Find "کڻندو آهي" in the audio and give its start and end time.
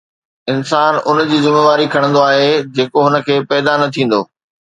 1.97-2.49